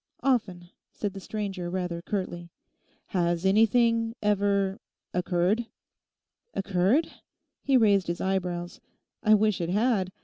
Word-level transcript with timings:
'Often,' 0.23 0.69
said 0.91 1.13
the 1.13 1.19
stranger 1.19 1.69
rather 1.69 2.01
curtly. 2.01 2.49
'Has 3.09 3.45
anything—ever—occurred?' 3.45 5.67
'"Occurred?"' 6.55 7.11
He 7.61 7.77
raised 7.77 8.07
his 8.07 8.19
eyebrows. 8.19 8.81
'I 9.21 9.35
wish 9.35 9.61
it 9.61 9.69
had. 9.69 10.11